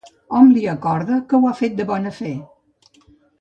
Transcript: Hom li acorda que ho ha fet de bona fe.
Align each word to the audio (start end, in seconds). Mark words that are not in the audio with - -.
Hom 0.37 0.47
li 0.53 0.63
acorda 0.71 1.17
que 1.33 1.41
ho 1.41 1.47
ha 1.49 1.53
fet 1.61 1.77
de 1.81 1.87
bona 1.93 2.15
fe. 2.21 2.33